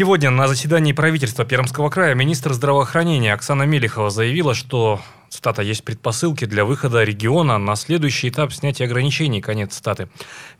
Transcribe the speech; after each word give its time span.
Сегодня 0.00 0.30
на 0.30 0.48
заседании 0.48 0.94
правительства 0.94 1.44
Пермского 1.44 1.90
края 1.90 2.14
министр 2.14 2.54
здравоохранения 2.54 3.34
Оксана 3.34 3.64
Мелихова 3.64 4.08
заявила, 4.08 4.54
что 4.54 4.98
цитата, 5.30 5.62
есть 5.62 5.84
предпосылки 5.84 6.44
для 6.44 6.64
выхода 6.64 7.02
региона 7.04 7.56
на 7.56 7.76
следующий 7.76 8.28
этап 8.28 8.52
снятия 8.52 8.86
ограничений, 8.86 9.40
конец 9.40 9.74
цитаты. 9.74 10.08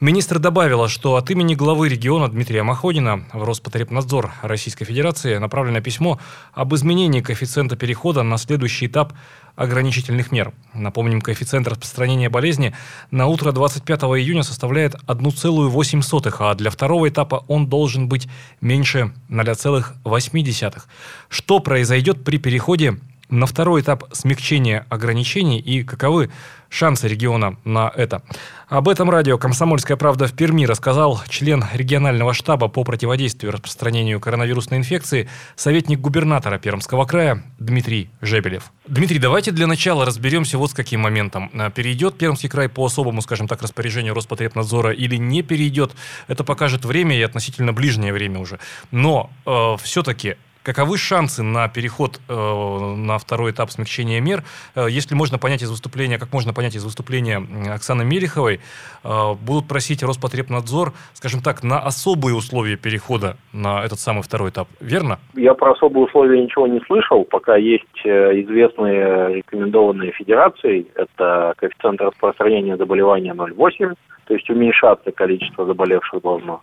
Министр 0.01 0.39
добавила, 0.39 0.89
что 0.89 1.17
от 1.17 1.31
имени 1.31 1.55
главы 1.55 1.89
региона 1.89 2.29
Дмитрия 2.29 2.63
Маходина 2.63 3.25
в 3.33 3.43
Роспотребнадзор 3.43 4.33
Российской 4.43 4.85
Федерации 4.85 5.37
направлено 5.39 5.81
письмо 5.81 6.21
об 6.53 6.75
изменении 6.75 7.21
коэффициента 7.21 7.77
перехода 7.77 8.23
на 8.23 8.39
следующий 8.39 8.87
этап 8.87 9.13
ограничительных 9.57 10.33
мер. 10.33 10.53
Напомним, 10.73 11.21
коэффициент 11.21 11.69
распространения 11.69 12.31
болезни 12.31 12.75
на 13.11 13.27
утро 13.27 13.53
25 13.53 14.01
июня 14.03 14.43
составляет 14.43 14.95
1,8, 15.07 16.35
а 16.39 16.55
для 16.55 16.71
второго 16.71 17.09
этапа 17.09 17.45
он 17.49 17.67
должен 17.67 18.09
быть 18.09 18.29
меньше 18.61 19.13
0,8. 19.29 20.83
Что 21.29 21.61
произойдет 21.61 22.25
при 22.25 22.39
переходе 22.39 22.99
на 23.31 23.47
второй 23.47 23.81
этап 23.83 24.05
смягчения 24.13 24.87
ограничений 24.91 25.59
и 25.59 25.83
каковы 25.83 26.31
шансы 26.71 27.09
региона 27.09 27.57
на 27.65 27.93
это. 27.95 28.23
Об 28.69 28.89
этом 28.89 29.11
радио 29.11 29.37
«Комсомольская 29.37 29.97
правда» 29.97 30.29
в 30.29 30.33
Перми 30.33 30.65
рассказал 30.65 31.21
член 31.29 31.65
регионального 31.73 32.33
штаба 32.33 32.69
по 32.69 32.85
противодействию 32.85 33.53
распространению 33.53 34.21
коронавирусной 34.21 34.79
инфекции, 34.79 35.29
советник 35.57 36.01
губернатора 36.01 36.59
Пермского 36.59 37.05
края 37.05 37.43
Дмитрий 37.59 38.09
Жебелев. 38.21 38.71
Дмитрий, 38.87 39.19
давайте 39.19 39.51
для 39.51 39.67
начала 39.67 40.07
разберемся 40.07 40.57
вот 40.57 40.71
с 40.71 40.75
каким 40.75 41.01
моментом. 41.01 41.51
А, 41.55 41.71
перейдет 41.71 42.17
Пермский 42.17 42.49
край 42.49 42.69
по 42.69 42.87
особому, 42.87 43.21
скажем 43.21 43.49
так, 43.49 43.61
распоряжению 43.63 44.15
Роспотребнадзора 44.15 44.93
или 44.93 45.17
не 45.17 45.43
перейдет, 45.43 45.93
это 46.29 46.45
покажет 46.45 46.85
время 46.85 47.19
и 47.19 47.23
относительно 47.23 47.73
ближнее 47.73 48.13
время 48.13 48.39
уже. 48.39 48.61
Но 48.93 49.31
э, 49.45 49.77
все-таки 49.83 50.37
Каковы 50.63 50.99
шансы 50.99 51.43
на 51.43 51.69
переход 51.69 52.21
э, 52.29 52.35
на 52.35 53.17
второй 53.17 53.53
этап 53.53 53.71
смягчения 53.71 54.21
мер? 54.21 54.43
Э, 54.77 54.89
если 54.91 55.15
можно 55.15 55.39
понять 55.39 55.63
из 55.63 55.71
выступления, 55.71 56.19
как 56.19 56.35
можно 56.35 56.53
понять 56.53 56.75
из 56.75 56.85
выступления 56.85 57.43
Оксаны 57.73 58.05
Мелиховой, 58.05 58.61
э, 59.03 59.09
будут 59.41 59.67
просить 59.69 60.03
Роспотребнадзор, 60.03 60.93
скажем 61.15 61.41
так, 61.41 61.63
на 61.63 61.79
особые 61.79 62.37
условия 62.37 62.77
перехода 62.77 63.39
на 63.55 63.83
этот 63.83 64.01
самый 64.01 64.23
второй 64.23 64.51
этап, 64.51 64.69
верно? 64.81 65.19
Я 65.35 65.55
про 65.55 65.73
особые 65.73 66.05
условия 66.05 66.43
ничего 66.43 66.67
не 66.67 66.81
слышал, 66.81 67.25
пока 67.25 67.57
есть 67.57 68.05
э, 68.05 68.43
известные 68.43 69.37
рекомендованные 69.37 70.13
федерацией, 70.13 70.91
это 70.95 71.55
коэффициент 71.57 72.03
распространения 72.03 72.77
заболевания 72.77 73.33
0,8, 73.33 73.95
то 74.27 74.35
есть 74.35 74.51
уменьшаться 74.51 75.11
количество 75.11 75.65
заболевших 75.65 76.21
должно, 76.21 76.61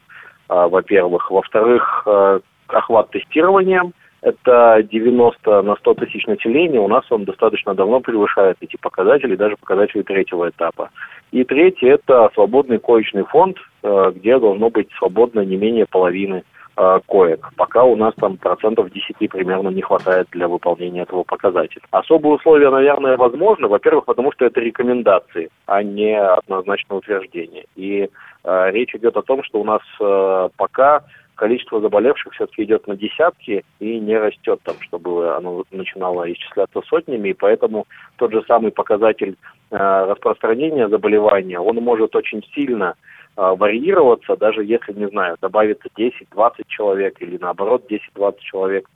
а, 0.50 0.67
во-первых. 0.67 1.32
Во-вторых, 1.32 2.04
э, 2.06 2.39
охват 2.68 3.10
тестированием. 3.12 3.94
Это 4.22 4.84
90 4.84 5.62
на 5.62 5.76
100 5.76 5.94
тысяч 5.96 6.26
населения. 6.26 6.80
У 6.80 6.88
нас 6.88 7.04
он 7.12 7.23
достаточно 7.23 7.76
давно 7.76 8.00
превышает 8.00 8.58
эти 8.62 8.76
показатели, 8.78 9.36
даже 9.36 9.56
показатели 9.58 10.02
третьего 10.02 10.50
этапа. 10.50 10.90
И 11.32 11.44
третье– 11.44 11.94
это 11.94 12.30
свободный 12.34 12.80
коечный 12.80 13.23
фонд, 13.23 13.58
э, 13.84 14.12
где 14.16 14.40
должно 14.40 14.70
быть 14.70 14.90
свободно 14.98 15.42
не 15.42 15.56
менее 15.56 15.86
половины 15.86 16.44
э, 16.78 17.00
коек. 17.06 17.52
Пока 17.58 17.84
у 17.84 17.95
нас 17.95 18.14
там 18.16 18.38
процентов 18.38 18.92
10 18.92 19.30
примерно 19.30 19.70
не 19.70 19.82
хватает 19.82 20.28
для 20.32 20.48
выполнения 20.48 21.04
этого 21.04 21.23
показателя. 21.23 21.84
Особые 21.92 22.36
условия, 22.36 22.72
наверное, 22.72 23.18
возможны. 23.18 23.68
Во-первых, 23.68 24.06
потому 24.06 24.32
что 24.32 24.45
это 24.45 24.60
рекомендации, 24.60 25.50
а 25.68 25.84
не 25.84 26.20
однозначное 26.20 26.98
утверждение. 26.98 27.66
И 27.76 28.10
э, 28.44 28.72
речь 28.72 28.95
идет 28.95 29.16
о 29.16 29.22
том, 29.22 29.44
что 29.44 29.62
у 29.62 29.64
нас 29.64 29.82
э, 30.00 30.50
пока 30.58 31.04
количество 31.38 31.80
заболевших 31.80 32.33
все-таки 32.33 32.63
идет 32.63 32.88
на 32.88 32.97
десятки 32.97 33.64
и 33.80 33.99
не 33.99 34.17
растет 34.17 34.59
там, 34.64 34.75
чтобы 34.81 35.33
оно 35.36 35.64
начинало 35.71 36.30
исчисляться 36.31 36.81
сотнями, 36.81 37.30
и 37.30 37.33
поэтому 37.33 37.86
тот 38.17 38.33
же 38.33 38.43
самый 38.48 38.71
показатель 38.71 39.37
э, 39.71 39.77
распространения 39.77 40.89
заболевания, 40.89 41.59
он 41.59 41.77
может 41.77 42.15
очень 42.15 42.43
сильно 42.53 42.95
э, 43.37 43.42
варьироваться, 43.58 44.36
даже 44.36 44.65
если, 44.65 44.93
не 44.93 45.08
знаю, 45.08 45.37
добавится 45.39 45.87
10-20 45.97 46.64
человек 46.67 47.21
или 47.21 47.37
наоборот 47.37 47.83
10-20 47.89 48.36
человек 48.39 48.89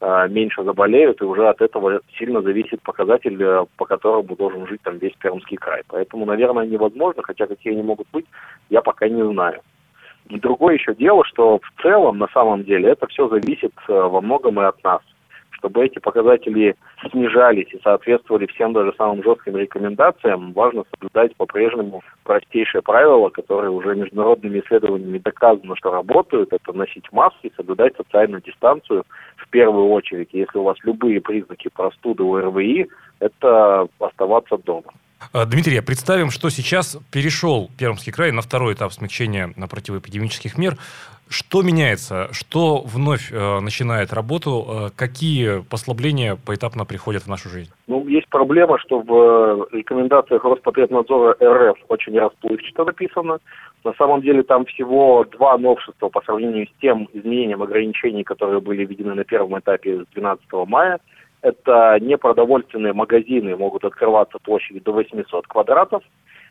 э, 0.00 0.28
меньше 0.28 0.64
заболеют, 0.64 1.20
и 1.20 1.24
уже 1.24 1.46
от 1.46 1.60
этого 1.60 2.00
сильно 2.18 2.40
зависит 2.40 2.82
показатель, 2.82 3.66
по 3.76 3.84
которому 3.84 4.34
должен 4.34 4.66
жить 4.66 4.80
там 4.82 4.96
весь 4.98 5.14
Пермский 5.20 5.58
край. 5.58 5.82
Поэтому, 5.88 6.24
наверное, 6.24 6.66
невозможно, 6.66 7.22
хотя 7.22 7.46
какие 7.46 7.74
они 7.74 7.82
могут 7.82 8.08
быть, 8.12 8.26
я 8.70 8.80
пока 8.80 9.08
не 9.08 9.22
знаю. 9.22 9.60
И 10.28 10.38
другое 10.38 10.74
еще 10.74 10.94
дело, 10.94 11.24
что 11.24 11.58
в 11.58 11.82
целом, 11.82 12.18
на 12.18 12.28
самом 12.28 12.64
деле, 12.64 12.90
это 12.90 13.06
все 13.08 13.28
зависит 13.28 13.72
э, 13.88 13.92
во 13.92 14.20
многом 14.20 14.60
и 14.60 14.64
от 14.64 14.82
нас. 14.82 15.00
Чтобы 15.50 15.84
эти 15.84 16.00
показатели 16.00 16.74
снижались 17.10 17.72
и 17.72 17.80
соответствовали 17.84 18.46
всем 18.46 18.72
даже 18.72 18.92
самым 18.98 19.22
жестким 19.22 19.56
рекомендациям, 19.56 20.52
важно 20.52 20.84
соблюдать 20.90 21.36
по-прежнему 21.36 22.02
простейшие 22.24 22.82
правила, 22.82 23.28
которые 23.28 23.70
уже 23.70 23.94
международными 23.94 24.58
исследованиями 24.58 25.18
доказано, 25.18 25.76
что 25.76 25.92
работают. 25.92 26.52
Это 26.52 26.72
носить 26.72 27.12
маски, 27.12 27.52
соблюдать 27.56 27.96
социальную 27.96 28.42
дистанцию 28.42 29.04
в 29.36 29.48
первую 29.50 29.90
очередь. 29.90 30.30
Если 30.32 30.58
у 30.58 30.64
вас 30.64 30.76
любые 30.82 31.20
признаки 31.20 31.68
простуды 31.68 32.24
ОРВИ, 32.24 32.88
это 33.20 33.86
оставаться 34.00 34.56
дома. 34.58 34.92
А, 35.32 35.46
Дмитрий, 35.46 35.78
а 35.78 35.82
представим, 35.82 36.30
что 36.30 36.50
сейчас 36.50 36.98
перешел 37.10 37.70
Пермский 37.78 38.12
край 38.12 38.32
на 38.32 38.42
второй 38.42 38.74
этап 38.74 38.92
смягчения 38.92 39.52
на 39.56 39.68
противоэпидемических 39.68 40.58
мер. 40.58 40.76
Что 41.28 41.62
меняется? 41.62 42.28
Что 42.32 42.82
вновь 42.82 43.32
э, 43.32 43.60
начинает 43.60 44.12
работу? 44.12 44.66
Э, 44.68 44.90
какие 44.94 45.62
послабления 45.62 46.36
поэтапно 46.36 46.84
приходят 46.84 47.22
в 47.22 47.28
нашу 47.28 47.48
жизнь? 47.48 47.70
Ну, 47.86 48.06
есть 48.06 48.28
проблема, 48.28 48.78
что 48.78 49.00
в 49.00 49.70
э, 49.72 49.78
рекомендациях 49.78 50.44
Роспотребнадзора 50.44 51.36
РФ 51.42 51.78
очень 51.88 52.18
расплывчато 52.18 52.84
написано. 52.84 53.38
На 53.82 53.94
самом 53.94 54.20
деле 54.20 54.42
там 54.42 54.66
всего 54.66 55.24
два 55.24 55.56
новшества 55.56 56.10
по 56.10 56.20
сравнению 56.20 56.66
с 56.66 56.80
тем 56.82 57.08
изменением 57.14 57.62
ограничений, 57.62 58.24
которые 58.24 58.60
были 58.60 58.84
введены 58.84 59.14
на 59.14 59.24
первом 59.24 59.58
этапе 59.58 60.04
с 60.04 60.14
12 60.14 60.44
мая– 60.66 60.98
это 61.42 61.98
непродовольственные 62.00 62.92
магазины 62.92 63.56
могут 63.56 63.84
открываться 63.84 64.38
площадью 64.38 64.82
до 64.82 64.92
800 64.92 65.46
квадратов. 65.46 66.02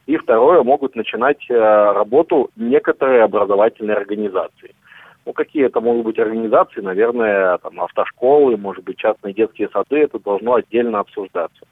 И 0.06 0.18
второе, 0.18 0.64
могут 0.64 0.96
начинать 0.96 1.46
э, 1.50 1.54
работу 1.54 2.50
некоторые 2.56 3.24
образовательные 3.24 3.96
организации. 3.96 4.76
Ну, 5.26 5.34
какие 5.34 5.66
это 5.66 5.80
могут 5.80 6.06
быть 6.06 6.20
организации? 6.20 6.82
Наверное, 6.82 7.58
там, 7.60 7.80
автошколы, 7.80 8.58
может 8.58 8.84
быть, 8.84 8.98
частные 8.98 9.34
детские 9.34 9.70
сады. 9.70 10.00
Это 10.00 10.20
должно 10.20 10.56
отдельно 10.56 11.00
обсуждаться. 11.00 11.66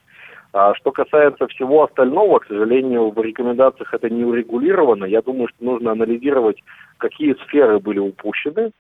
А 0.54 0.74
что 0.76 0.92
касается 0.92 1.48
всего 1.48 1.84
остального, 1.84 2.40
к 2.40 2.48
сожалению, 2.48 3.10
в 3.10 3.22
рекомендациях 3.22 3.94
это 3.94 4.10
не 4.10 4.24
урегулировано. 4.24 5.06
Я 5.06 5.22
думаю, 5.22 5.48
что 5.50 5.64
нужно 5.64 5.92
анализировать, 5.92 6.64
какие 6.98 7.36
сферы 7.46 7.80
были 7.80 8.00
упущены, 8.00 8.72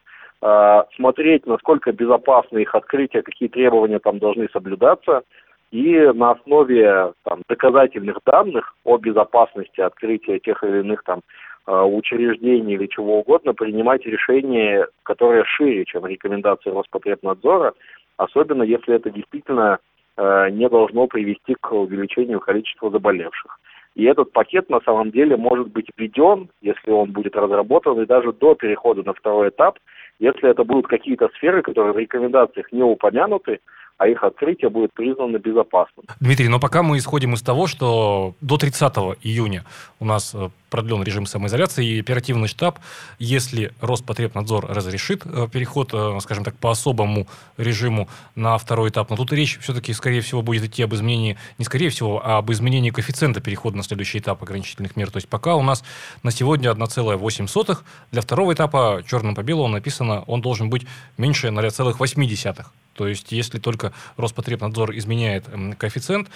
смотреть, 0.95 1.45
насколько 1.45 1.91
безопасны 1.91 2.59
их 2.59 2.73
открытия, 2.73 3.21
какие 3.21 3.49
требования 3.49 3.99
там 3.99 4.19
должны 4.19 4.47
соблюдаться, 4.53 5.23
и 5.71 5.99
на 6.13 6.31
основе 6.31 7.13
там, 7.23 7.41
доказательных 7.47 8.19
данных 8.25 8.75
о 8.83 8.97
безопасности 8.97 9.81
открытия 9.81 10.39
тех 10.39 10.63
или 10.63 10.79
иных 10.79 11.03
там 11.03 11.21
э, 11.67 11.81
учреждений 11.81 12.73
или 12.73 12.87
чего 12.87 13.19
угодно 13.19 13.53
принимать 13.53 14.05
решения, 14.05 14.87
которые 15.03 15.43
шире, 15.45 15.85
чем 15.85 16.07
рекомендации 16.07 16.71
Роспотребнадзора, 16.71 17.73
особенно 18.17 18.63
если 18.63 18.95
это 18.95 19.11
действительно 19.11 19.77
э, 20.17 20.49
не 20.49 20.67
должно 20.69 21.07
привести 21.07 21.55
к 21.59 21.71
увеличению 21.71 22.39
количества 22.39 22.89
заболевших. 22.89 23.59
И 23.99 24.05
этот 24.05 24.31
пакет 24.31 24.69
на 24.69 24.79
самом 24.79 25.11
деле 25.11 25.35
может 25.35 25.73
быть 25.73 25.87
введен, 25.97 26.47
если 26.61 26.89
он 26.89 27.11
будет 27.11 27.35
разработан, 27.35 27.99
и 27.99 28.05
даже 28.05 28.31
до 28.31 28.55
перехода 28.55 29.03
на 29.03 29.13
второй 29.13 29.49
этап– 29.49 29.77
если 30.19 30.49
это 30.49 30.63
будут 30.65 30.87
какие-то 30.87 31.29
сферы, 31.35 31.61
которые 31.61 31.93
в 31.93 31.97
рекомендациях 31.97 32.71
не 32.71 32.83
упомянуты, 32.83 33.61
а 33.99 34.07
их 34.07 34.23
открытие 34.23 34.69
будет 34.69 34.93
признано 34.93 35.37
безопасным. 35.37 36.05
Дмитрий, 36.21 36.47
но 36.47 36.57
пока 36.57 36.83
мы 36.83 36.97
исходим 36.97 37.33
из 37.33 37.41
того, 37.41 37.67
что 37.67 38.33
до 38.39 38.57
30 38.57 38.81
июня 39.21 39.65
у 39.99 40.05
нас 40.05 40.31
э, 40.33 40.49
продлен 40.69 41.03
режим 41.03 41.25
самоизоляции, 41.25 41.85
и 41.85 41.99
оперативный 41.99 42.47
штаб, 42.47 42.79
если 43.19 43.73
Роспотребнадзор 43.81 44.67
разрешит 44.67 45.23
э, 45.25 45.49
переход, 45.51 45.89
э, 45.93 46.17
скажем 46.21 46.45
так, 46.45 46.55
по 46.55 46.71
особому 46.71 47.27
режиму 47.57 48.07
на 48.35 48.57
второй 48.57 48.89
этап, 48.89 49.09
но 49.09 49.17
тут 49.17 49.33
речь 49.33 49.59
все-таки, 49.59 49.91
скорее 49.91 50.21
всего, 50.21 50.41
будет 50.41 50.63
идти 50.63 50.81
об 50.81 50.95
изменении, 50.95 51.37
не 51.57 51.65
скорее 51.65 51.89
всего, 51.89 52.21
а 52.25 52.37
об 52.37 52.49
изменении 52.53 52.91
коэффициента 52.91 53.41
перехода 53.41 53.75
на 53.75 53.83
следующий 53.83 54.19
этап 54.19 54.41
ограничительных 54.41 54.95
мер. 54.95 55.11
То 55.11 55.17
есть 55.17 55.27
пока 55.27 55.57
у 55.57 55.61
нас 55.61 55.83
на 56.23 56.31
сегодня 56.31 56.71
1,8, 56.71 57.77
для 58.13 58.21
второго 58.21 58.53
этапа 58.53 59.03
черным 59.05 59.35
по 59.35 59.43
белому 59.43 59.73
написано, 59.73 60.23
он 60.25 60.39
должен 60.39 60.69
быть 60.69 60.87
меньше 61.17 61.47
0,8. 61.47 62.65
То 62.95 63.07
есть, 63.07 63.31
если 63.31 63.59
только 63.59 63.93
Роспотребнадзор 64.17 64.91
изменяет 64.95 65.45
коэффициент, 65.77 66.29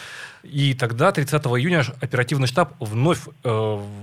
и 0.43 0.73
тогда 0.73 1.11
30 1.11 1.43
июня 1.45 1.81
оперативный 2.01 2.47
штаб 2.47 2.73
вновь 2.79 3.27
э, 3.27 3.49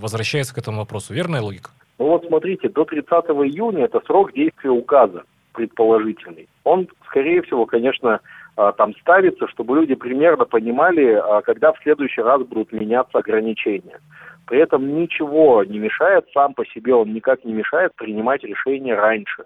возвращается 0.01 0.55
к 0.55 0.59
этому 0.59 0.79
вопросу. 0.79 1.15
Верная 1.15 1.41
логика? 1.41 1.71
Ну 1.99 2.07
вот 2.07 2.25
смотрите, 2.27 2.69
до 2.69 2.85
30 2.85 3.11
июня 3.11 3.85
это 3.85 4.01
срок 4.07 4.33
действия 4.33 4.71
указа. 4.71 5.25
предположительный, 5.53 6.49
он, 6.65 6.89
скорее 7.07 7.43
всего, 7.43 7.67
конечно, 7.67 8.21
а, 8.57 8.73
там 8.73 8.95
ставится, 8.97 9.49
чтобы 9.49 9.77
люди 9.77 9.95
примерно 9.95 10.45
понимали, 10.45 11.13
а, 11.13 11.41
когда 11.43 11.73
в 11.73 11.79
следующий 11.83 12.21
раз 12.21 12.43
будут 12.43 12.73
меняться 12.73 13.19
ограничения. 13.19 14.01
При 14.47 14.59
этом 14.59 15.01
ничего 15.01 15.65
не 15.65 15.79
мешает, 15.79 16.27
сам 16.35 16.55
по 16.55 16.67
себе 16.67 16.95
он 16.95 17.13
никак 17.15 17.45
не 17.45 17.53
мешает 17.53 17.95
принимать 17.95 18.43
решения 18.45 18.95
раньше. 18.95 19.45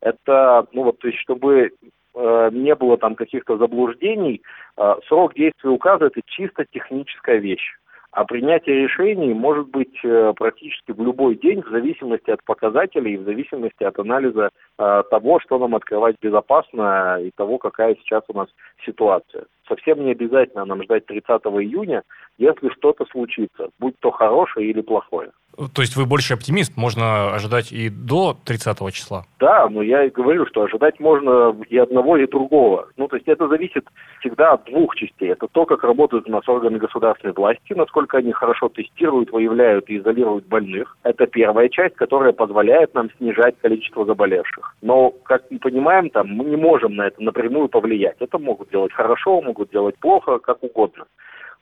Это, 0.00 0.66
ну 0.72 0.84
вот, 0.84 0.98
то 0.98 1.08
есть, 1.08 1.20
чтобы 1.20 1.72
э, 2.18 2.50
не 2.52 2.74
было 2.74 2.98
там 2.98 3.14
каких-то 3.14 3.56
заблуждений, 3.56 4.42
э, 4.76 4.94
срок 5.06 5.34
действия 5.34 5.70
указа 5.70 6.06
это 6.06 6.20
чисто 6.26 6.64
техническая 6.70 7.36
вещь. 7.36 7.76
А 8.10 8.24
принятие 8.24 8.82
решений 8.84 9.34
может 9.34 9.68
быть 9.68 9.94
э, 10.02 10.32
практически 10.36 10.92
в 10.92 11.02
любой 11.02 11.36
день 11.36 11.62
в 11.62 11.68
зависимости 11.68 12.30
от 12.30 12.42
показателей, 12.42 13.16
в 13.18 13.24
зависимости 13.24 13.84
от 13.84 13.98
анализа 13.98 14.50
того, 14.76 15.40
что 15.40 15.58
нам 15.58 15.74
открывать 15.74 16.16
безопасно 16.22 17.18
и 17.20 17.30
того, 17.32 17.58
какая 17.58 17.96
сейчас 17.96 18.22
у 18.28 18.32
нас 18.32 18.48
ситуация. 18.86 19.44
Совсем 19.66 20.04
не 20.04 20.12
обязательно 20.12 20.64
нам 20.64 20.82
ждать 20.84 21.06
30 21.06 21.28
июня, 21.28 22.02
если 22.38 22.68
что-то 22.70 23.04
случится, 23.06 23.70
будь 23.78 23.98
то 23.98 24.10
хорошее 24.10 24.70
или 24.70 24.80
плохое. 24.80 25.30
То 25.74 25.82
есть 25.82 25.96
вы 25.96 26.06
больше 26.06 26.34
оптимист, 26.34 26.76
можно 26.76 27.34
ожидать 27.34 27.72
и 27.72 27.88
до 27.88 28.36
30 28.44 28.94
числа? 28.94 29.24
Да, 29.40 29.68
но 29.68 29.82
я 29.82 30.04
и 30.04 30.10
говорю, 30.10 30.46
что 30.46 30.62
ожидать 30.62 31.00
можно 31.00 31.56
и 31.68 31.76
одного, 31.76 32.16
и 32.16 32.28
другого. 32.28 32.88
Ну, 32.96 33.08
то 33.08 33.16
есть 33.16 33.26
это 33.26 33.48
зависит 33.48 33.84
всегда 34.20 34.52
от 34.52 34.64
двух 34.66 34.94
частей. 34.94 35.30
Это 35.30 35.48
то, 35.48 35.66
как 35.66 35.82
работают 35.82 36.28
у 36.28 36.30
нас 36.30 36.48
органы 36.48 36.78
государственной 36.78 37.34
власти, 37.34 37.72
насколько 37.72 38.18
они 38.18 38.30
хорошо 38.30 38.68
тестируют, 38.68 39.32
выявляют 39.32 39.90
и 39.90 39.98
изолируют 39.98 40.46
больных. 40.46 40.96
Это 41.02 41.26
первая 41.26 41.68
часть, 41.68 41.96
которая 41.96 42.32
позволяет 42.32 42.94
нам 42.94 43.10
снижать 43.18 43.56
количество 43.60 44.04
заболевших. 44.04 44.76
Но, 44.80 45.10
как 45.24 45.42
мы 45.50 45.58
понимаем, 45.58 46.10
там 46.10 46.28
мы 46.28 46.44
не 46.44 46.56
можем 46.56 46.94
на 46.94 47.08
это 47.08 47.20
напрямую 47.20 47.68
повлиять. 47.68 48.16
Это 48.20 48.38
могут 48.38 48.70
делать 48.70 48.92
хорошо, 48.92 49.40
могут 49.40 49.70
делать 49.70 49.98
плохо, 49.98 50.38
как 50.38 50.62
угодно. 50.62 51.06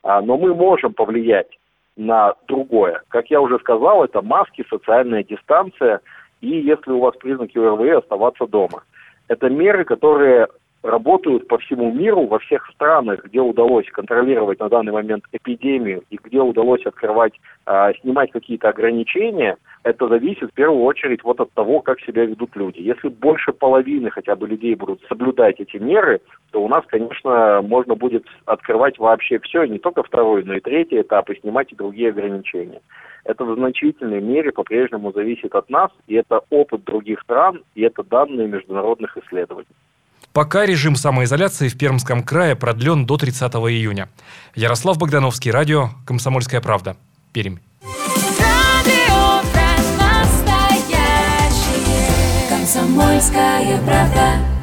А, 0.03 0.21
но 0.21 0.37
мы 0.37 0.53
можем 0.53 0.93
повлиять 0.93 1.47
на 1.97 2.35
другое. 2.47 3.01
Как 3.09 3.29
я 3.29 3.41
уже 3.41 3.59
сказал, 3.59 4.03
это 4.03 4.21
маски, 4.21 4.65
социальная 4.69 5.23
дистанция 5.23 6.01
и, 6.41 6.49
если 6.49 6.91
у 6.91 6.99
вас 6.99 7.15
признаки 7.17 7.57
ОРВИ, 7.57 7.89
оставаться 7.89 8.45
дома. 8.45 8.83
Это 9.27 9.49
меры, 9.49 9.83
которые 9.83 10.47
работают 10.83 11.47
по 11.47 11.57
всему 11.57 11.91
миру, 11.91 12.27
во 12.27 12.39
всех 12.39 12.69
странах, 12.73 13.25
где 13.25 13.41
удалось 13.41 13.89
контролировать 13.91 14.59
на 14.59 14.69
данный 14.69 14.93
момент 14.93 15.25
эпидемию 15.31 16.03
и 16.09 16.17
где 16.23 16.39
удалось 16.39 16.85
открывать, 16.85 17.33
э, 17.65 17.91
снимать 18.01 18.31
какие-то 18.31 18.69
ограничения, 18.69 19.57
это 19.83 20.07
зависит 20.07 20.51
в 20.51 20.53
первую 20.53 20.83
очередь 20.83 21.23
вот 21.23 21.39
от 21.39 21.51
того, 21.53 21.81
как 21.81 21.99
себя 22.01 22.25
ведут 22.25 22.55
люди. 22.55 22.79
Если 22.79 23.09
больше 23.09 23.53
половины 23.53 24.09
хотя 24.09 24.35
бы 24.35 24.47
людей 24.47 24.75
будут 24.75 25.01
соблюдать 25.07 25.59
эти 25.59 25.77
меры, 25.77 26.21
то 26.51 26.63
у 26.63 26.67
нас, 26.67 26.83
конечно, 26.87 27.61
можно 27.61 27.95
будет 27.95 28.25
открывать 28.45 28.97
вообще 28.97 29.39
все, 29.39 29.65
не 29.65 29.79
только 29.79 30.03
второй, 30.03 30.43
но 30.43 30.55
и 30.55 30.59
третий 30.59 31.01
этап, 31.01 31.29
и 31.29 31.39
снимать 31.39 31.71
и 31.71 31.75
другие 31.75 32.09
ограничения. 32.09 32.81
Это 33.23 33.43
в 33.43 33.55
значительной 33.55 34.21
мере 34.21 34.51
по-прежнему 34.51 35.11
зависит 35.11 35.53
от 35.53 35.69
нас, 35.69 35.91
и 36.07 36.15
это 36.15 36.41
опыт 36.49 36.83
других 36.83 37.21
стран, 37.21 37.63
и 37.75 37.81
это 37.81 38.03
данные 38.03 38.47
международных 38.47 39.17
исследований. 39.17 39.67
Пока 40.33 40.65
режим 40.65 40.95
самоизоляции 40.95 41.67
в 41.67 41.77
Пермском 41.77 42.23
крае 42.23 42.55
продлен 42.55 43.05
до 43.05 43.17
30 43.17 43.53
июня. 43.53 44.07
Ярослав 44.55 44.97
Богдановский, 44.99 45.51
радио 45.51 45.87
«Комсомольская 46.05 46.61
правда», 46.61 46.95
Пермь. 47.33 47.57
Комсомольская 52.77 53.79
правда. 53.87 54.56